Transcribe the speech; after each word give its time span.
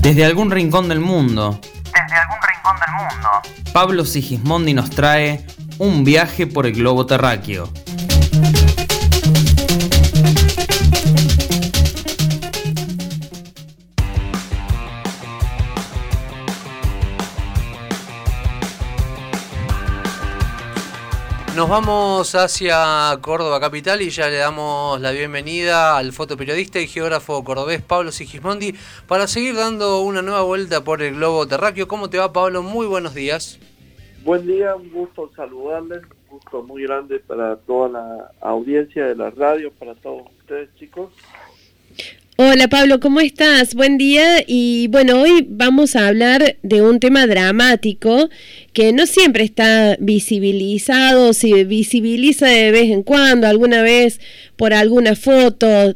Desde 0.00 0.24
algún 0.24 0.50
rincón 0.50 0.88
del 0.88 1.00
mundo. 1.00 1.58
Desde 1.84 2.16
algún 2.16 2.38
rincón 2.42 2.76
del 2.80 2.94
mundo. 2.94 3.28
Pablo 3.72 4.04
Sigismondi 4.04 4.74
nos 4.74 4.90
trae 4.90 5.46
un 5.78 6.04
viaje 6.04 6.46
por 6.46 6.66
el 6.66 6.74
globo 6.74 7.06
terráqueo. 7.06 7.68
Nos 21.54 21.68
vamos 21.68 22.34
hacia 22.34 23.14
Córdoba 23.20 23.60
capital 23.60 24.00
y 24.00 24.08
ya 24.08 24.28
le 24.30 24.38
damos 24.38 24.98
la 25.02 25.10
bienvenida 25.10 25.98
al 25.98 26.12
fotoperiodista 26.12 26.80
y 26.80 26.86
geógrafo 26.86 27.44
cordobés 27.44 27.82
Pablo 27.82 28.10
Sigismondi 28.10 28.72
para 29.06 29.26
seguir 29.26 29.54
dando 29.54 30.00
una 30.00 30.22
nueva 30.22 30.40
vuelta 30.42 30.82
por 30.82 31.02
el 31.02 31.16
globo 31.16 31.46
terráqueo. 31.46 31.86
¿Cómo 31.86 32.08
te 32.08 32.16
va 32.16 32.32
Pablo? 32.32 32.62
Muy 32.62 32.86
buenos 32.86 33.14
días. 33.14 33.58
Buen 34.24 34.46
día, 34.46 34.74
un 34.74 34.90
gusto 34.90 35.30
saludarles, 35.36 36.02
un 36.30 36.38
gusto 36.38 36.62
muy 36.62 36.84
grande 36.84 37.18
para 37.18 37.56
toda 37.56 37.90
la 37.90 38.30
audiencia 38.40 39.04
de 39.04 39.14
la 39.14 39.28
radio, 39.28 39.70
para 39.72 39.94
todos 39.96 40.22
ustedes 40.38 40.74
chicos. 40.76 41.12
Hola 42.38 42.66
Pablo, 42.68 42.98
¿cómo 42.98 43.20
estás? 43.20 43.74
Buen 43.74 43.98
día 43.98 44.42
y 44.46 44.88
bueno, 44.88 45.20
hoy 45.20 45.46
vamos 45.50 45.94
a 45.94 46.08
hablar 46.08 46.56
de 46.62 46.80
un 46.80 46.98
tema 46.98 47.26
dramático 47.26 48.30
que 48.72 48.94
no 48.94 49.06
siempre 49.06 49.44
está 49.44 49.98
visibilizado, 50.00 51.34
se 51.34 51.64
visibiliza 51.64 52.46
de 52.46 52.70
vez 52.70 52.90
en 52.90 53.02
cuando, 53.02 53.46
alguna 53.46 53.82
vez 53.82 54.18
por 54.56 54.72
alguna 54.72 55.14
foto 55.14 55.94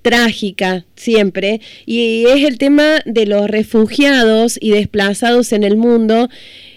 trágica 0.00 0.86
siempre, 0.96 1.60
y 1.84 2.24
es 2.24 2.44
el 2.44 2.56
tema 2.56 3.00
de 3.04 3.26
los 3.26 3.46
refugiados 3.46 4.56
y 4.58 4.70
desplazados 4.70 5.52
en 5.52 5.62
el 5.62 5.76
mundo 5.76 6.30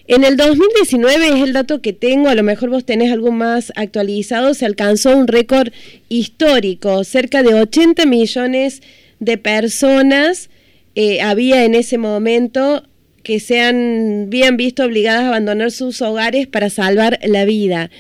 en 0.10 0.24
el 0.24 0.38
2019 0.38 1.28
es 1.28 1.44
el 1.44 1.54
dato 1.54 1.84
que 1.84 1.94
tengo, 1.94 2.30
a 2.30 2.36
lo 2.36 2.42
mejor 2.42 2.72
vos 2.72 2.84
tenés 2.84 3.12
algo 3.12 3.32
más 3.32 3.72
actualizado, 3.76 4.56
se 4.56 4.66
alcanzó 4.66 5.16
un 5.16 5.28
récord 5.28 5.72
histórico, 6.10 7.04
cerca 7.04 7.44
de 7.44 7.54
80 7.54 8.08
millones 8.08 8.82
de 9.20 9.38
personas 9.38 10.50
eh, 10.96 11.22
había 11.22 11.64
en 11.64 11.76
ese 11.76 12.00
momento 12.00 12.82
que 13.24 13.40
se 13.40 13.62
han, 13.62 14.32
visto 14.32 14.84
obligadas 14.84 15.26
a 15.26 15.28
abandonar 15.28 15.70
sus 15.70 16.02
hogares 16.02 16.48
para 16.48 16.72
salvar 16.72 17.20
la 17.28 17.46
vida. 17.46 17.92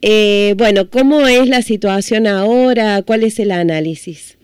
Eh, 0.00 0.54
bueno, 0.58 0.90
¿cómo 0.90 1.28
es 1.28 1.48
la 1.48 1.62
situación 1.62 2.26
ahora? 2.26 3.02
¿Cuál 3.02 3.22
es 3.22 3.38
el 3.38 3.52
análisis? 3.52 4.36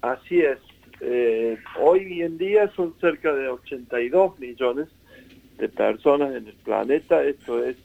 Así 0.00 0.40
es. 0.40 0.56
Eh, 1.02 1.58
hoy 1.78 2.22
en 2.22 2.38
día 2.38 2.72
son 2.74 2.94
cerca 2.98 3.34
de 3.34 3.48
82 3.48 4.38
millones 4.38 4.88
de 5.58 5.68
personas 5.68 6.34
en 6.34 6.46
el 6.46 6.54
planeta, 6.54 7.22
esto 7.24 7.64
es 7.64 7.76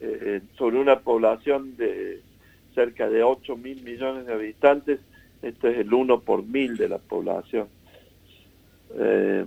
eh, 0.00 0.40
sobre 0.56 0.78
una 0.78 1.00
población 1.00 1.76
de 1.76 2.20
cerca 2.74 3.08
de 3.08 3.22
8 3.22 3.56
mil 3.56 3.82
millones 3.82 4.26
de 4.26 4.34
habitantes, 4.34 5.00
esto 5.42 5.68
es 5.68 5.78
el 5.78 5.92
1 5.92 6.20
por 6.20 6.44
mil 6.44 6.76
de 6.76 6.88
la 6.88 6.98
población. 6.98 7.68
Eh, 8.94 9.44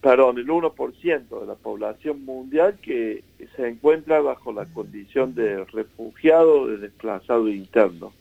perdón, 0.00 0.38
el 0.38 0.46
1% 0.46 1.40
de 1.40 1.46
la 1.46 1.54
población 1.54 2.24
mundial 2.24 2.78
que 2.80 3.22
se 3.56 3.68
encuentra 3.68 4.20
bajo 4.20 4.52
la 4.52 4.66
condición 4.66 5.34
de 5.34 5.64
refugiado, 5.64 6.68
de 6.68 6.78
desplazado 6.78 7.48
interno. 7.48 8.12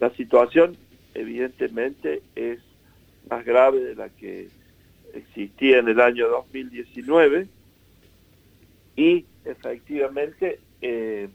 La 0.00 0.10
situación 0.10 0.76
evidentemente 1.14 2.22
es 2.34 2.58
más 3.30 3.44
grave 3.44 3.80
de 3.80 3.94
la 3.94 4.08
que 4.08 4.48
existía 5.14 5.78
en 5.78 5.88
el 5.88 6.00
año 6.00 6.28
2019 6.28 7.46
y 8.96 9.24
efectivamente 9.44 10.60
eh, 10.80 11.28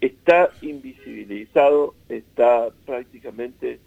está 0.00 0.50
invisibilizado, 0.62 1.94
está 2.08 2.68
prácticamente 2.86 3.80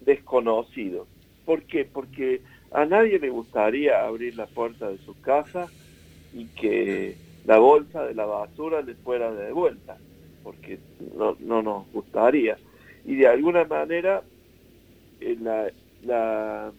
desconocido. 0.00 1.06
¿Por 1.44 1.62
qué? 1.62 1.84
Porque 1.84 2.40
a 2.72 2.84
nadie 2.84 3.18
le 3.18 3.30
gustaría 3.30 4.04
abrir 4.04 4.36
la 4.36 4.46
puerta 4.46 4.88
de 4.88 4.98
su 4.98 5.18
casa 5.20 5.68
y 6.34 6.46
que 6.46 7.16
la 7.44 7.58
bolsa 7.58 8.04
de 8.04 8.14
la 8.14 8.26
basura 8.26 8.82
le 8.82 8.94
fuera 8.94 9.32
de 9.32 9.52
vuelta, 9.52 9.96
porque 10.42 10.78
no, 11.16 11.36
no 11.40 11.62
nos 11.62 11.90
gustaría. 11.92 12.58
Y 13.04 13.16
de 13.16 13.28
alguna 13.28 13.64
manera 13.64 14.22
la, 15.20 15.70
la 16.02 16.72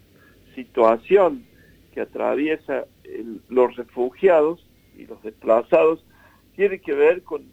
situación 0.56 1.46
que 1.94 2.02
atraviesa 2.02 2.86
los 3.50 3.76
refugiados 3.76 4.67
y 4.98 5.06
los 5.06 5.22
desplazados 5.24 6.04
tiene 6.56 6.80
que 6.80 6.94
ver 6.94 7.24
con 7.24 7.46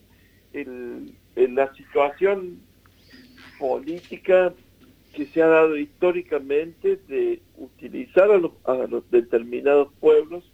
la 1.34 1.75
situación 1.75 2.60
política 3.59 4.53
que 5.12 5.27
se 5.27 5.43
ha 5.43 5.47
dado 5.47 5.77
históricamente 5.77 6.97
de 7.09 7.41
utilizar 7.56 8.31
a 8.31 8.38
los, 8.38 8.53
a 8.65 8.75
los 8.88 9.09
determinados 9.10 9.93
pueblos, 10.00 10.44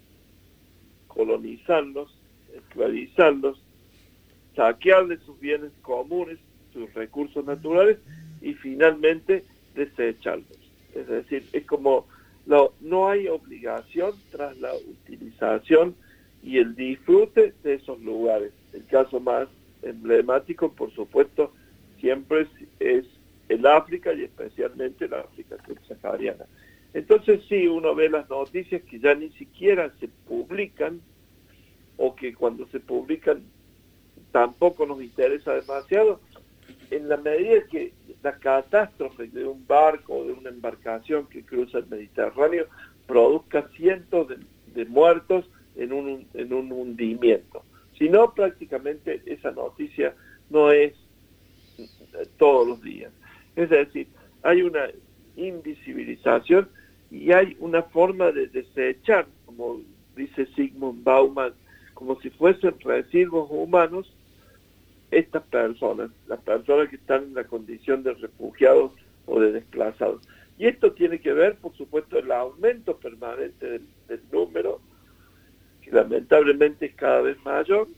colonizarlos, 1.07 2.15
esclavizarlos, 2.55 3.63
saquearles 4.55 5.21
sus 5.23 5.39
bienes 5.41 5.71
comunes, 5.83 6.39
sus 6.73 6.93
recursos 6.95 7.45
naturales 7.45 7.99
y 8.43 8.55
finalmente 8.55 9.45
desecharlos. 9.75 10.59
Es 10.95 11.07
decir, 11.07 11.47
es 11.53 11.65
como 11.67 12.07
no 12.81 13.09
hay 13.09 13.29
obligación 13.29 14.13
tras 14.31 14.59
la 14.59 14.75
utilización 14.75 15.95
y 16.43 16.59
el 16.59 16.75
disfrute 16.75 17.55
de 17.63 17.75
esos 17.75 18.01
lugares. 18.01 18.53
El 18.73 18.85
caso 18.87 19.21
más 19.21 19.49
emblemático, 19.83 20.73
por 20.73 20.93
supuesto, 20.93 21.53
siempre 21.99 22.47
es, 22.79 23.05
el 23.49 23.67
África 23.67 24.13
y 24.13 24.23
especialmente 24.23 25.09
la 25.09 25.21
África 25.21 25.57
subsahariana. 25.67 26.47
Entonces 26.95 27.41
sí, 27.49 27.67
uno 27.67 27.95
ve 27.95 28.09
las 28.09 28.29
noticias 28.31 28.83
que 28.83 29.01
ya 29.01 29.15
ni 29.15 29.31
siquiera 29.31 29.93
se 29.99 30.09
publican 30.29 31.01
o 31.97 32.15
que 32.15 32.33
cuando 32.33 32.67
se 32.69 32.79
publican 32.79 33.43
tampoco 34.31 34.87
nos 34.87 35.03
interesa 35.03 35.53
demasiado, 35.55 36.21
en 36.93 37.09
la 37.09 37.17
medida 37.17 37.65
que 37.71 37.93
la 38.23 38.39
catástrofe 38.39 39.27
de 39.29 39.45
un 39.45 39.67
barco 39.67 40.19
o 40.19 40.25
de 40.25 40.33
una 40.33 40.51
embarcación 40.51 41.27
que 41.27 41.43
cruza 41.43 41.79
el 41.79 41.87
Mediterráneo 41.89 42.67
produzca 43.07 43.69
cientos 43.77 44.29
de 44.75 44.85
muertos, 44.85 45.45
en 45.77 45.93
un, 45.93 46.27
en 46.35 46.53
un 46.53 46.73
hundimiento. 46.73 47.63
Si 47.99 48.09
no, 48.09 48.33
prácticamente 48.33 49.23
esa 49.27 49.51
noticia 49.51 50.15
no 50.49 50.73
es 50.73 50.95
todos 52.39 52.67
los 52.67 52.83
días. 52.83 53.13
Es 53.57 53.71
decir, 53.71 54.09
hay 54.43 54.63
una 54.63 54.89
invisibilización 55.37 56.69
y 57.11 57.33
hay 57.33 57.57
una 57.61 57.83
forma 57.83 58.31
de 58.33 58.47
desechar, 58.49 59.27
como 59.47 59.81
dice 60.17 60.47
Sigmund 60.55 61.03
Bauman, 61.05 61.53
como 61.95 62.21
si 62.21 62.31
fuesen 62.31 62.79
residuos 62.81 63.49
humanos, 63.51 64.13
estas 65.11 65.43
personas, 65.45 66.11
las 66.29 66.41
personas 66.41 66.89
que 66.89 66.97
están 66.97 67.25
en 67.25 67.35
la 67.35 67.45
condición 67.45 68.03
de 68.03 68.15
refugiados 68.15 68.93
o 69.27 69.41
de 69.41 69.53
desplazados. 69.53 70.23
Y 70.57 70.67
esto 70.67 70.93
tiene 70.93 71.21
que 71.21 71.33
ver, 71.33 71.57
por 71.57 71.75
supuesto, 71.77 72.19
el 72.19 72.31
aumento 72.31 72.97
permanente 72.97 73.81
del 74.09 74.21
número 74.31 74.81
lamentablemente 75.93 76.87
es 76.87 76.95
cada 76.95 77.21
vez 77.23 77.37
mayor, 77.45 77.89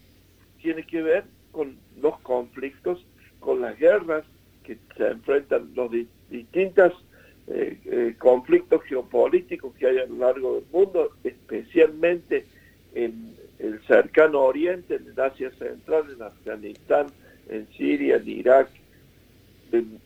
tiene 0.60 0.84
que 0.84 1.03
ver 1.03 1.25
con 1.50 1.76
los 2.00 2.19
conflictos, 2.20 3.04
con 3.41 3.60
las 3.60 3.78
guerras 3.78 4.25
que 4.64 4.78
se 4.97 5.08
enfrentan 5.08 5.71
los 5.74 5.91
distintos 6.30 6.92
eh, 7.48 7.78
eh, 7.84 8.15
conflictos 8.18 8.83
geopolíticos 8.84 9.74
que 9.74 9.86
hay 9.86 9.98
a 9.98 10.06
lo 10.06 10.16
largo 10.16 10.54
del 10.56 10.65
mundo, 10.72 11.10
especialmente 11.24 12.47
en 12.94 13.34
el 13.59 13.80
cercano 13.86 14.41
oriente, 14.42 14.97
en 14.97 15.18
Asia 15.18 15.50
Central, 15.59 16.04
en 16.15 16.22
Afganistán, 16.22 17.06
en 17.48 17.66
Siria, 17.77 18.16
en 18.16 18.28
Irak, 18.28 18.68
en, 19.72 20.00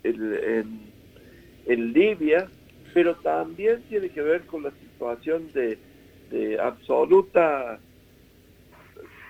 en 1.67 1.93
Libia, 1.93 2.49
pero 2.94 3.15
también 3.17 3.83
tiene 3.88 4.09
que 4.09 4.23
ver 4.23 4.43
con 4.43 4.62
la 4.62 4.71
situación 4.71 5.53
de 5.53 5.79
de 6.31 6.61
absoluta 6.61 7.78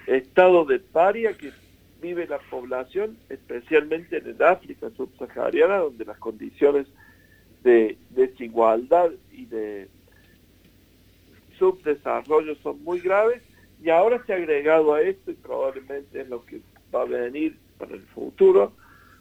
estado 0.06 0.64
de 0.64 0.78
paria 0.78 1.32
que 1.34 1.52
vive 2.00 2.26
la 2.26 2.38
población, 2.38 3.16
especialmente 3.28 4.19
en 4.19 4.26
el 4.28 4.43
África 4.43 4.90
subsahariana, 4.96 5.78
donde 5.78 6.04
las 6.04 6.19
condiciones 6.19 6.87
de 7.62 7.96
desigualdad 8.10 9.10
y 9.32 9.46
de 9.46 9.88
subdesarrollo 11.58 12.54
son 12.56 12.82
muy 12.84 13.00
graves, 13.00 13.43
y 13.82 13.90
ahora 13.90 14.22
se 14.25 14.32
ha 14.32 14.37
agregado 14.37 14.94
a 14.94 15.02
esto, 15.02 15.31
y 15.31 15.34
probablemente 15.34 16.20
es 16.20 16.28
lo 16.28 16.44
que 16.44 16.60
va 16.94 17.02
a 17.02 17.06
venir 17.06 17.56
para 17.78 17.94
el 17.94 18.02
futuro, 18.02 18.72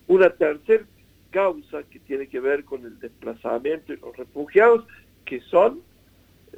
Una 0.08 0.30
tercera 0.30 0.86
causa 1.32 1.82
que 1.84 2.00
tiene 2.00 2.28
que 2.28 2.40
ver 2.40 2.64
con 2.64 2.86
el 2.86 3.00
desplazamiento 3.00 3.92
y 3.92 3.98
los 3.98 4.16
refugiados, 4.16 4.86
que 5.26 5.42
son 5.42 5.82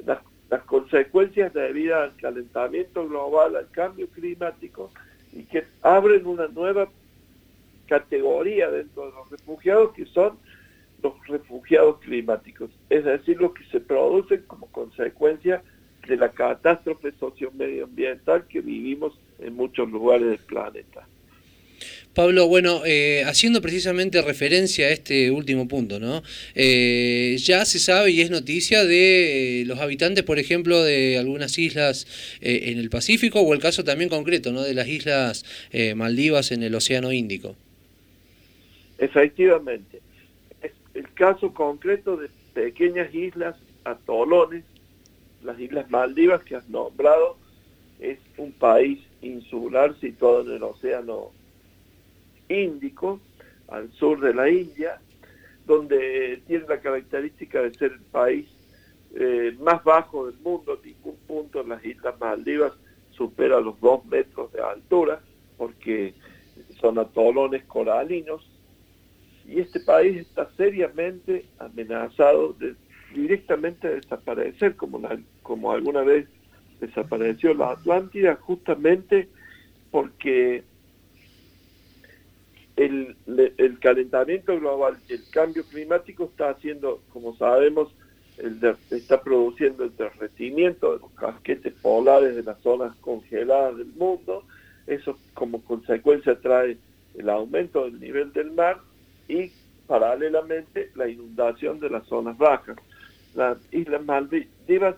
las, 0.04 0.20
las 0.50 0.62
consecuencias 0.88 1.52
debidas 1.52 2.10
al 2.10 2.16
calentamiento 2.16 3.06
global, 3.06 3.56
al 3.56 3.70
cambio 3.70 4.08
climático, 4.08 4.90
y 5.32 5.42
que 5.42 5.64
abren 5.82 6.26
una 6.26 6.48
nueva 6.48 6.88
categoría 7.86 8.70
dentro 8.70 9.06
de 9.06 9.12
los 9.12 9.30
refugiados, 9.30 9.92
que 9.92 10.06
son 10.06 10.38
los 11.02 11.14
refugiados 11.26 12.00
climáticos, 12.00 12.70
es 12.88 13.04
decir, 13.04 13.40
los 13.40 13.52
que 13.52 13.64
se 13.64 13.80
producen 13.80 14.42
como 14.46 14.66
consecuencia 14.66 15.62
de 16.06 16.16
la 16.16 16.30
catástrofe 16.30 17.12
sociomedioambiental 17.12 18.46
que 18.46 18.60
vivimos 18.60 19.18
en 19.38 19.54
muchos 19.54 19.88
lugares 19.90 20.28
del 20.28 20.38
planeta. 20.38 21.06
Pablo, 22.18 22.48
bueno, 22.48 22.82
eh, 22.84 23.22
haciendo 23.26 23.62
precisamente 23.62 24.20
referencia 24.22 24.88
a 24.88 24.90
este 24.90 25.30
último 25.30 25.68
punto, 25.68 26.00
¿no? 26.00 26.24
Eh, 26.56 27.36
ya 27.38 27.64
se 27.64 27.78
sabe 27.78 28.10
y 28.10 28.22
es 28.22 28.28
noticia 28.32 28.84
de 28.84 29.60
eh, 29.60 29.64
los 29.64 29.78
habitantes, 29.78 30.24
por 30.24 30.40
ejemplo, 30.40 30.82
de 30.82 31.16
algunas 31.16 31.56
islas 31.60 32.08
en 32.40 32.80
el 32.80 32.90
Pacífico 32.90 33.40
o 33.42 33.54
el 33.54 33.60
caso 33.60 33.84
también 33.84 34.10
concreto, 34.10 34.50
¿no? 34.50 34.62
De 34.62 34.74
las 34.74 34.88
islas 34.88 35.44
Maldivas 35.94 36.50
en 36.50 36.64
el 36.64 36.74
Océano 36.74 37.12
Índico. 37.12 37.54
Efectivamente. 38.98 40.00
el 40.94 41.12
caso 41.14 41.54
concreto 41.54 42.16
de 42.16 42.30
pequeñas 42.52 43.14
islas, 43.14 43.54
atolones, 43.84 44.64
las 45.44 45.60
Islas 45.60 45.88
Maldivas 45.88 46.42
que 46.42 46.56
has 46.56 46.68
nombrado, 46.68 47.38
es 48.00 48.18
un 48.38 48.50
país 48.50 48.98
insular 49.22 49.94
situado 50.00 50.40
en 50.40 50.56
el 50.56 50.64
Océano 50.64 51.37
Índico, 52.48 53.20
al 53.68 53.90
sur 53.92 54.20
de 54.20 54.34
la 54.34 54.48
India, 54.48 55.00
donde 55.66 56.42
tiene 56.46 56.64
la 56.68 56.80
característica 56.80 57.62
de 57.62 57.74
ser 57.74 57.92
el 57.92 58.00
país 58.00 58.46
eh, 59.14 59.56
más 59.60 59.82
bajo 59.84 60.26
del 60.26 60.38
mundo, 60.40 60.80
ningún 60.84 61.16
punto 61.26 61.60
en 61.60 61.70
las 61.70 61.84
Islas 61.84 62.18
Maldivas 62.18 62.72
supera 63.10 63.60
los 63.60 63.78
dos 63.80 64.04
metros 64.06 64.52
de 64.52 64.62
altura, 64.62 65.20
porque 65.56 66.14
son 66.80 66.98
atolones 66.98 67.64
coralinos, 67.64 68.48
y 69.46 69.60
este 69.60 69.80
país 69.80 70.18
está 70.18 70.48
seriamente 70.56 71.46
amenazado 71.58 72.52
de 72.52 72.74
directamente 73.14 73.88
desaparecer, 73.88 74.76
como, 74.76 75.00
como 75.42 75.72
alguna 75.72 76.02
vez 76.02 76.28
desapareció 76.80 77.54
la 77.54 77.72
Atlántida, 77.72 78.36
justamente 78.36 79.28
porque 79.90 80.64
el, 82.78 83.78
calentamiento 83.80 84.58
global, 84.58 84.98
el 85.08 85.22
cambio 85.30 85.64
climático 85.64 86.24
está 86.24 86.50
haciendo, 86.50 87.02
como 87.12 87.36
sabemos, 87.36 87.88
está 88.90 89.20
produciendo 89.20 89.84
el 89.84 89.96
derretimiento 89.96 90.94
de 90.94 91.00
los 91.00 91.10
casquetes 91.12 91.74
polares 91.74 92.36
de 92.36 92.42
las 92.42 92.60
zonas 92.60 92.94
congeladas 93.00 93.76
del 93.76 93.92
mundo. 93.94 94.44
Eso 94.86 95.18
como 95.34 95.62
consecuencia 95.62 96.38
trae 96.40 96.78
el 97.16 97.28
aumento 97.28 97.84
del 97.84 97.98
nivel 97.98 98.32
del 98.32 98.52
mar 98.52 98.78
y 99.26 99.50
paralelamente 99.86 100.90
la 100.94 101.08
inundación 101.08 101.80
de 101.80 101.90
las 101.90 102.06
zonas 102.06 102.38
bajas 102.38 102.76
las 103.34 103.58
Islas 103.72 104.04
Maldivas 104.04 104.96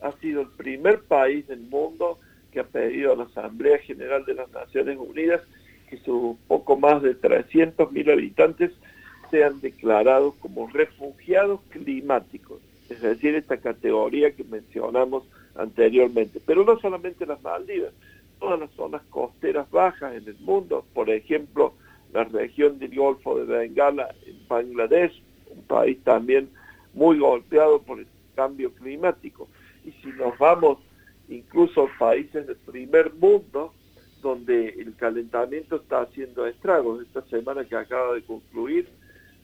ha 0.00 0.12
sido 0.20 0.42
el 0.42 0.48
primer 0.48 1.00
país 1.02 1.46
del 1.46 1.60
mundo 1.60 2.18
que 2.50 2.60
ha 2.60 2.64
pedido 2.64 3.12
a 3.12 3.16
la 3.16 3.24
Asamblea 3.24 3.78
General 3.78 4.24
de 4.24 4.34
las 4.34 4.50
Naciones 4.50 4.98
Unidas 4.98 5.42
que 5.92 5.98
sus 5.98 6.38
poco 6.48 6.78
más 6.78 7.02
de 7.02 7.14
300.000 7.20 8.12
habitantes 8.12 8.70
sean 9.30 9.60
declarados 9.60 10.34
como 10.40 10.66
refugiados 10.68 11.60
climáticos, 11.68 12.62
es 12.88 13.02
decir, 13.02 13.34
esta 13.34 13.58
categoría 13.58 14.32
que 14.32 14.42
mencionamos 14.42 15.24
anteriormente. 15.54 16.40
Pero 16.46 16.64
no 16.64 16.78
solamente 16.80 17.26
las 17.26 17.42
Maldivas, 17.42 17.92
todas 18.40 18.58
las 18.58 18.70
zonas 18.70 19.02
costeras 19.10 19.70
bajas 19.70 20.14
en 20.14 20.26
el 20.26 20.38
mundo, 20.40 20.82
por 20.94 21.10
ejemplo, 21.10 21.74
la 22.14 22.24
región 22.24 22.78
del 22.78 22.96
Golfo 22.96 23.38
de 23.38 23.44
Bengala 23.44 24.14
en 24.24 24.48
Bangladesh, 24.48 25.22
un 25.50 25.62
país 25.64 25.98
también 26.04 26.48
muy 26.94 27.18
golpeado 27.18 27.82
por 27.82 27.98
el 27.98 28.06
cambio 28.34 28.72
climático. 28.72 29.46
Y 29.84 29.92
si 30.02 30.08
nos 30.16 30.38
vamos 30.38 30.78
incluso 31.28 31.82
a 31.82 31.98
países 31.98 32.46
del 32.46 32.56
primer 32.56 33.12
mundo, 33.12 33.74
donde 34.22 34.68
el 34.68 34.94
calentamiento 34.96 35.76
está 35.76 36.02
haciendo 36.02 36.46
estragos. 36.46 37.02
Esta 37.02 37.22
semana 37.22 37.64
que 37.64 37.76
acaba 37.76 38.14
de 38.14 38.22
concluir, 38.22 38.88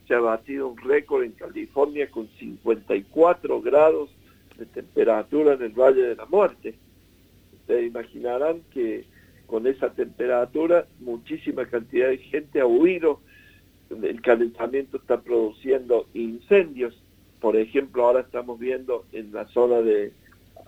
se 0.07 0.15
ha 0.15 0.21
batido 0.21 0.69
un 0.69 0.79
récord 0.79 1.25
en 1.25 1.33
California 1.33 2.11
con 2.11 2.29
54 2.39 3.61
grados 3.61 4.11
de 4.57 4.67
temperatura 4.67 5.55
en 5.55 5.63
el 5.63 5.73
Valle 5.73 6.03
de 6.03 6.17
la 6.17 6.27
Muerte. 6.27 6.75
Ustedes 7.61 7.87
imaginarán 7.87 8.63
que 8.73 9.05
con 9.47 9.67
esa 9.67 9.93
temperatura 9.93 10.87
muchísima 11.01 11.67
cantidad 11.67 12.09
de 12.09 12.19
gente 12.19 12.61
ha 12.61 12.67
huido, 12.67 13.21
el 13.91 14.21
calentamiento 14.23 14.99
está 14.99 15.21
produciendo 15.21 16.07
incendios 16.15 16.95
por 17.41 17.57
ejemplo, 17.57 18.05
ahora 18.05 18.21
estamos 18.21 18.59
viendo 18.59 19.05
en 19.13 19.33
la 19.33 19.47
zona 19.49 19.81
de 19.81 20.13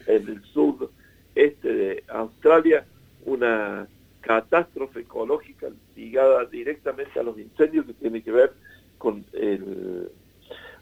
el 0.06 0.42
sur 0.44 0.90
este 1.34 1.72
de 1.72 2.04
Australia 2.08 2.86
una 3.24 3.88
catástrofe 4.20 5.00
ecológica 5.00 5.69
ligada 5.96 6.44
directamente 6.46 7.19
a 7.19 7.22
los 7.22 7.38
incendios 7.38 7.87
que 7.87 7.94
tiene 7.94 8.22
que 8.22 8.32
ver 8.32 8.52
con 8.99 9.25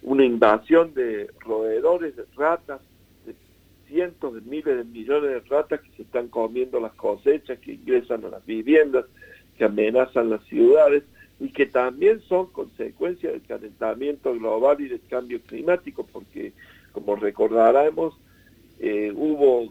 una 0.02 0.24
invasión 0.24 0.94
de 0.94 1.30
roedores, 1.40 2.16
de 2.16 2.24
ratas, 2.36 2.80
de 3.26 3.34
cientos 3.86 4.34
de 4.34 4.40
miles 4.42 4.76
de 4.76 4.84
millones 4.84 5.30
de 5.30 5.40
ratas 5.48 5.80
que 5.80 5.90
se 5.96 6.02
están 6.02 6.28
comiendo 6.28 6.80
las 6.80 6.92
cosechas, 6.94 7.58
que 7.58 7.74
ingresan 7.74 8.24
a 8.24 8.28
las 8.28 8.44
viviendas, 8.44 9.04
que 9.56 9.64
amenazan 9.64 10.30
las 10.30 10.42
ciudades 10.44 11.04
y 11.40 11.50
que 11.50 11.66
también 11.66 12.20
son 12.22 12.46
consecuencia 12.46 13.30
del 13.30 13.42
calentamiento 13.42 14.34
global 14.34 14.80
y 14.80 14.88
del 14.88 15.02
cambio 15.08 15.40
climático, 15.42 16.04
porque 16.04 16.52
como 16.92 17.16
recordaremos, 17.16 18.14
eh, 18.80 19.12
hubo 19.14 19.68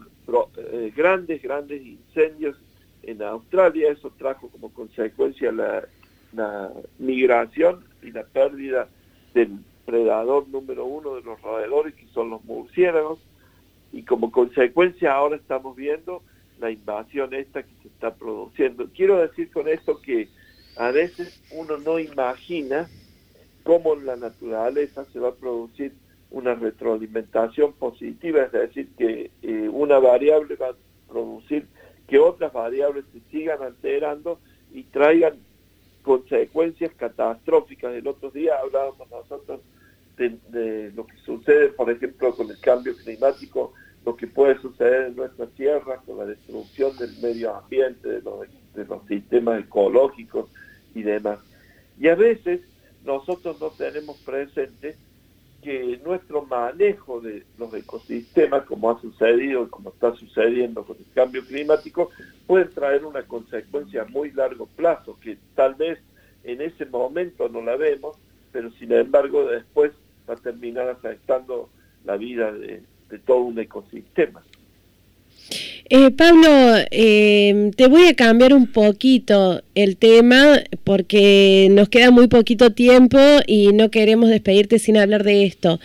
eh, 0.57 0.93
grandes, 0.95 1.41
grandes 1.41 1.85
incendios 1.85 2.57
en 3.07 3.23
Australia, 3.23 3.89
eso 3.89 4.11
trajo 4.17 4.49
como 4.49 4.71
consecuencia 4.71 5.51
la, 5.51 5.87
migración 6.99 7.85
y 8.03 8.11
la 8.11 8.23
pérdida 8.23 8.89
del 9.33 9.59
predador 9.85 10.47
número 10.49 10.85
uno 10.85 11.15
de 11.15 11.23
los 11.23 11.41
roedores, 11.41 11.95
que 11.95 12.05
son 12.07 12.29
los 12.29 12.43
murciélagos, 12.43 13.19
y 13.93 14.03
como 14.03 14.29
consecuencia 14.29 15.13
ahora 15.13 15.37
estamos 15.37 15.75
viendo 15.75 16.21
la 16.59 16.69
invasión 16.69 17.33
esta 17.33 17.63
que 17.63 17.73
se 17.81 17.87
está 17.87 18.13
produciendo. 18.13 18.89
Quiero 18.93 19.17
decir 19.19 19.49
con 19.51 19.69
esto 19.69 20.01
que 20.01 20.27
a 20.75 20.91
veces 20.91 21.41
uno 21.51 21.77
no 21.77 21.97
imagina 21.97 22.87
cómo 23.63 23.93
en 23.93 24.05
la 24.05 24.17
naturaleza 24.17 25.05
se 25.05 25.19
va 25.19 25.29
a 25.29 25.35
producir 25.35 25.93
una 26.29 26.55
retroalimentación 26.55 27.71
positiva, 27.73 28.43
es 28.43 28.51
decir, 28.51 28.89
que 28.97 29.31
eh, 29.41 29.69
una 29.71 29.97
variable 29.97 30.55
va 30.57 30.69
a 30.69 30.75
producir 31.07 31.67
que 32.07 32.19
otras 32.19 32.53
variables 32.53 33.05
se 33.13 33.19
sigan 33.31 33.61
alterando 33.61 34.39
y 34.73 34.83
traigan 34.83 35.35
consecuencias 36.01 36.91
catastróficas. 36.95 37.93
El 37.93 38.07
otro 38.07 38.31
día 38.31 38.57
hablábamos 38.59 39.09
nosotros 39.09 39.61
de, 40.17 40.91
lo 40.95 41.05
que 41.05 41.17
sucede, 41.17 41.69
por 41.69 41.91
ejemplo, 41.91 42.33
con 42.35 42.49
el 42.49 42.59
cambio 42.59 42.95
climático, 42.95 43.73
lo 44.05 44.15
que 44.15 44.25
puede 44.25 44.57
suceder 44.59 45.07
en 45.07 45.15
nuestras 45.15 45.49
tierras, 45.51 45.99
con 46.05 46.17
la 46.17 46.25
destrucción 46.25 46.95
del 46.97 47.15
medio 47.21 47.55
ambiente, 47.55 48.21
de 48.21 48.85
los 48.85 49.05
sistemas 49.07 49.63
ecológicos, 49.63 50.49
y 50.97 51.03
demás. 51.03 51.39
Y 51.99 52.07
a 52.07 52.15
veces 52.15 52.61
nosotros 53.05 53.59
no 53.61 53.69
tenemos 53.69 54.17
presente 54.17 54.97
que 55.61 55.99
nuestro 56.03 56.43
manejo 56.43 57.19
de 57.19 57.43
los 57.57 57.73
ecosistemas, 57.73 58.63
como 58.65 58.91
ha 58.91 59.01
sucedido 59.01 59.63
y 59.63 59.69
como 59.69 59.89
está 59.89 60.13
sucediendo 60.15 60.83
con 60.83 60.97
el 60.97 61.05
cambio 61.13 61.45
climático, 61.45 62.09
puede 62.45 62.65
traer 62.65 63.05
una 63.05 63.23
consecuencia 63.23 64.03
a 64.03 64.05
muy 64.05 64.31
largo 64.31 64.67
plazo, 64.67 65.17
que 65.19 65.37
tal 65.55 65.75
vez 65.75 65.99
en 66.43 66.61
ese 66.61 66.85
momento 66.85 67.49
no 67.49 67.61
la 67.61 67.75
vemos, 67.75 68.17
pero 68.51 68.71
sin 68.71 68.91
embargo 68.91 69.45
después 69.45 69.91
va 70.29 70.35
a 70.35 70.37
terminar 70.37 70.89
afectando 70.89 71.69
la 72.05 72.17
vida 72.17 72.51
de 72.51 72.83
todo 73.25 73.39
un 73.39 73.59
ecosistema. 73.59 74.43
Eh, 75.89 76.11
Pablo, 76.11 76.49
eh, 76.91 77.71
te 77.77 77.87
voy 77.87 78.07
a 78.07 78.13
cambiar 78.13 78.53
un 78.53 78.67
poquito 78.67 79.61
el 79.73 79.95
tema 79.95 80.57
porque 80.83 81.69
nos 81.71 81.87
queda 81.87 82.11
muy 82.11 82.27
poquito 82.27 82.73
tiempo 82.73 83.17
y 83.45 83.71
no 83.71 83.89
queremos 83.89 84.27
despedirte 84.27 84.79
sin 84.79 84.97
hablar 84.97 85.23
de 85.23 85.45
esto. 85.45 85.79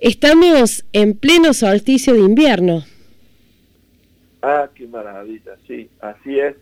Estamos 0.00 0.84
en 0.92 1.16
pleno 1.16 1.54
solsticio 1.54 2.14
de 2.14 2.22
invierno. 2.22 2.82
Ah, 4.42 4.68
qué 4.74 4.88
maravilla, 4.88 5.56
sí, 5.68 5.88
así 6.00 6.40
es. 6.40 6.56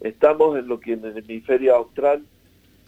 Estamos 0.00 0.58
en 0.58 0.68
lo 0.68 0.80
que 0.80 0.94
en 0.94 1.04
el 1.04 1.18
hemisferio 1.18 1.76
austral 1.76 2.22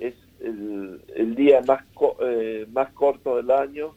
es 0.01 0.15
el, 0.41 1.35
día 1.35 1.61
más, 1.67 1.85
eh, 2.23 2.67
más 2.73 2.91
corto 2.95 3.37
del 3.37 3.51
año. 3.51 3.95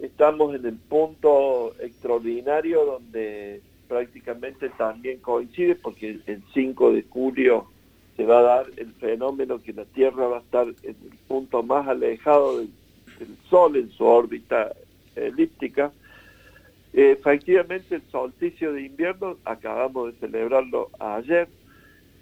Estamos 0.00 0.54
en 0.54 0.66
el 0.66 0.76
punto 0.76 1.74
extraordinario 1.80 2.84
donde 2.84 3.62
prácticamente 3.90 4.70
también 4.70 5.18
coincide 5.18 5.74
porque 5.74 6.20
el 6.24 6.42
5 6.54 6.92
de 6.92 7.02
julio 7.10 7.66
se 8.16 8.24
va 8.24 8.38
a 8.38 8.42
dar 8.42 8.66
el 8.76 8.92
fenómeno 8.92 9.60
que 9.60 9.72
la 9.72 9.84
Tierra 9.84 10.28
va 10.28 10.36
a 10.36 10.40
estar 10.42 10.68
en 10.68 10.96
el 11.10 11.18
punto 11.26 11.64
más 11.64 11.88
alejado 11.88 12.58
del, 12.58 12.70
Sol 13.50 13.76
en 13.76 13.90
su 13.90 14.04
órbita 14.04 14.72
elíptica. 15.14 15.92
Eh, 16.94 17.16
efectivamente, 17.18 17.96
el 17.96 18.02
solsticio 18.10 18.72
de 18.72 18.82
invierno, 18.82 19.36
acabamos 19.44 20.14
de 20.14 20.20
celebrarlo 20.20 20.88
ayer, 20.98 21.46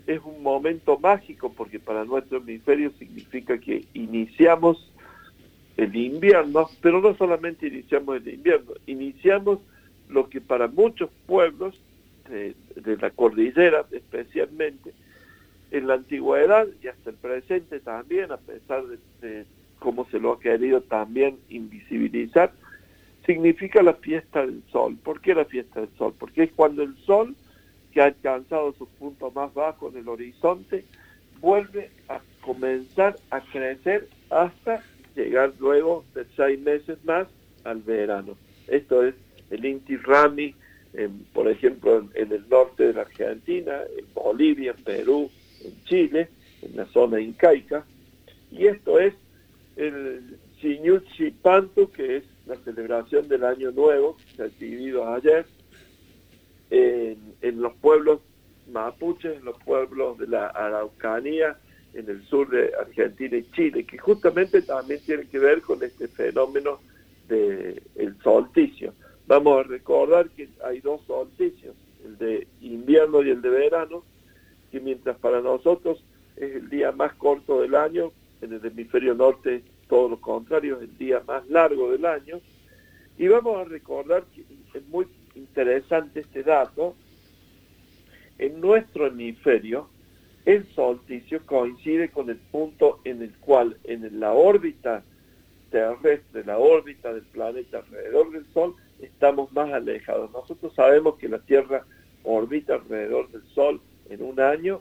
es 0.08 0.20
un 0.24 0.42
momento 0.42 0.98
mágico 0.98 1.52
porque 1.52 1.78
para 1.78 2.04
nuestro 2.04 2.38
hemisferio 2.38 2.90
significa 2.98 3.58
que 3.58 3.84
iniciamos 3.92 4.90
el 5.76 5.94
invierno, 5.94 6.68
pero 6.80 7.00
no 7.00 7.14
solamente 7.14 7.68
iniciamos 7.68 8.16
el 8.16 8.34
invierno, 8.34 8.72
iniciamos 8.86 9.60
lo 10.08 10.28
que 10.28 10.40
para 10.40 10.68
muchos 10.68 11.10
pueblos 11.26 11.80
de, 12.28 12.54
la 12.96 13.10
cordillera 13.10 13.84
especialmente, 13.90 14.92
en 15.70 15.86
la 15.86 15.94
antigüedad 15.94 16.66
y 16.82 16.88
hasta 16.88 17.10
el 17.10 17.16
presente 17.16 17.80
también, 17.80 18.32
a 18.32 18.38
pesar 18.38 18.84
de, 18.86 18.98
de 19.20 19.44
cómo 19.78 20.06
se 20.10 20.18
lo 20.18 20.32
ha 20.32 20.40
querido 20.40 20.80
también 20.80 21.38
invisibilizar, 21.50 22.52
significa 23.26 23.82
la 23.82 23.94
fiesta 23.94 24.46
del 24.46 24.62
sol. 24.72 24.96
¿Por 25.02 25.20
qué 25.20 25.34
la 25.34 25.44
fiesta 25.44 25.80
del 25.80 25.90
sol? 25.98 26.14
Porque 26.18 26.44
es 26.44 26.52
cuando 26.52 26.82
el 26.82 26.96
sol 26.98 27.36
que 27.92 28.00
ha 28.00 28.06
alcanzado 28.06 28.72
su 28.72 28.86
punto 28.86 29.30
más 29.30 29.52
bajo 29.52 29.90
en 29.90 29.98
el 29.98 30.08
horizonte, 30.08 30.84
vuelve 31.40 31.90
a 32.08 32.20
comenzar 32.40 33.16
a 33.30 33.40
crecer 33.40 34.08
hasta 34.30 34.82
llegar 35.14 35.52
luego 35.58 36.04
de 36.14 36.24
seis 36.36 36.58
meses 36.60 36.98
más 37.04 37.28
al 37.64 37.82
verano. 37.82 38.36
Esto 38.66 39.04
es 39.04 39.14
el 39.50 39.64
Inti 39.64 39.96
Rami, 39.96 40.54
por 41.32 41.48
ejemplo, 41.48 42.04
en, 42.14 42.32
el 42.32 42.48
norte 42.48 42.88
de 42.88 42.94
la 42.94 43.02
Argentina, 43.02 43.80
en 43.96 44.06
Bolivia, 44.14 44.74
en 44.76 44.84
Perú, 44.84 45.30
en 45.64 45.84
Chile, 45.84 46.28
en 46.62 46.76
la 46.76 46.86
zona 46.86 47.20
incaica. 47.20 47.84
Y 48.50 48.66
esto 48.66 48.98
es 48.98 49.14
el 49.76 50.38
Chiñuchi 50.60 51.30
Pantu, 51.30 51.90
que 51.90 52.16
es 52.18 52.24
la 52.46 52.56
celebración 52.56 53.28
del 53.28 53.44
Año 53.44 53.70
Nuevo, 53.70 54.16
que 54.16 54.36
se 54.36 54.42
ha 54.42 54.46
vivido 54.58 55.12
ayer, 55.12 55.46
en, 56.70 57.62
los 57.62 57.74
pueblos 57.74 58.20
mapuches, 58.70 59.38
en 59.38 59.44
los 59.44 59.56
pueblos 59.62 60.18
de 60.18 60.26
la 60.26 60.48
Araucanía, 60.48 61.56
en 61.94 62.08
el 62.08 62.22
sur 62.26 62.50
de 62.50 62.72
Argentina 62.78 63.36
y 63.36 63.50
Chile, 63.52 63.84
que 63.84 63.98
justamente 63.98 64.62
también 64.62 65.00
tiene 65.04 65.26
que 65.26 65.38
ver 65.38 65.62
con 65.62 65.82
este 65.82 66.08
fenómeno 66.08 66.80
del 67.28 67.82
el 67.96 68.18
solsticio. 68.22 68.92
Vamos 69.28 69.60
a 69.60 69.68
recordar 69.68 70.30
que 70.30 70.48
hay 70.64 70.80
dos 70.80 71.02
solsticios, 71.06 71.76
el 72.02 72.16
de 72.16 72.48
invierno 72.62 73.22
y 73.22 73.28
el 73.28 73.42
de 73.42 73.50
verano, 73.50 74.02
que 74.72 74.80
mientras 74.80 75.18
para 75.18 75.42
nosotros 75.42 76.02
es 76.36 76.56
el 76.56 76.70
día 76.70 76.92
más 76.92 77.12
corto 77.12 77.60
del 77.60 77.74
año, 77.74 78.10
en 78.40 78.54
el 78.54 78.64
hemisferio 78.64 79.14
norte 79.14 79.62
todo 79.86 80.08
lo 80.08 80.18
contrario, 80.18 80.76
es 80.76 80.84
el 80.84 80.96
día 80.96 81.22
más 81.26 81.46
largo 81.50 81.90
del 81.90 82.06
año. 82.06 82.40
Y 83.18 83.28
vamos 83.28 83.58
a 83.58 83.64
recordar 83.64 84.24
que 84.34 84.44
es 84.72 84.88
muy 84.88 85.06
interesante 85.34 86.20
este 86.20 86.42
dato, 86.42 86.94
en 88.38 88.62
nuestro 88.62 89.08
hemisferio 89.08 89.90
el 90.46 90.66
solsticio 90.74 91.44
coincide 91.44 92.10
con 92.10 92.30
el 92.30 92.38
punto 92.38 93.00
en 93.04 93.20
el 93.20 93.36
cual 93.36 93.76
en 93.84 94.20
la 94.20 94.32
órbita 94.32 95.02
terrestre, 95.70 96.44
la 96.46 96.56
órbita 96.56 97.12
del 97.12 97.24
planeta 97.24 97.80
alrededor 97.80 98.30
del 98.30 98.46
Sol, 98.54 98.74
estamos 99.00 99.52
más 99.52 99.72
alejados. 99.72 100.30
Nosotros 100.32 100.74
sabemos 100.74 101.16
que 101.16 101.28
la 101.28 101.38
Tierra 101.38 101.84
orbita 102.24 102.74
alrededor 102.74 103.30
del 103.30 103.42
Sol 103.54 103.80
en 104.10 104.22
un 104.22 104.40
año, 104.40 104.80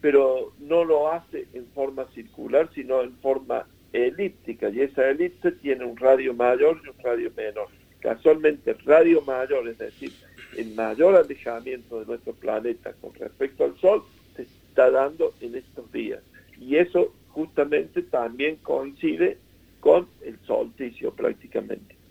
pero 0.00 0.52
no 0.58 0.84
lo 0.84 1.12
hace 1.12 1.46
en 1.52 1.66
forma 1.68 2.06
circular, 2.14 2.68
sino 2.74 3.02
en 3.02 3.12
forma 3.18 3.66
elíptica, 3.92 4.70
y 4.70 4.80
esa 4.80 5.08
elipse 5.10 5.52
tiene 5.52 5.84
un 5.84 5.96
radio 5.96 6.34
mayor 6.34 6.80
y 6.84 6.88
un 6.88 6.98
radio 7.02 7.30
menor. 7.36 7.68
Casualmente 8.00 8.72
el 8.72 8.78
radio 8.80 9.20
mayor, 9.22 9.68
es 9.68 9.78
decir, 9.78 10.12
el 10.56 10.74
mayor 10.74 11.14
alejamiento 11.14 12.00
de 12.00 12.06
nuestro 12.06 12.32
planeta 12.32 12.92
con 13.00 13.14
respecto 13.14 13.64
al 13.64 13.76
Sol, 13.78 14.02
se 14.34 14.42
está 14.42 14.90
dando 14.90 15.34
en 15.40 15.54
estos 15.54 15.90
días. 15.92 16.20
Y 16.58 16.76
eso 16.76 17.12
justamente 17.28 18.02
también 18.02 18.56
coincide 18.56 19.38
con 19.80 20.08
el 20.22 20.38
solsticio 20.46 21.12
prácticamente. 21.12 22.01